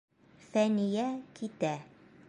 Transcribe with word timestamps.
Фәниә 0.45 1.05
китә. 1.41 1.75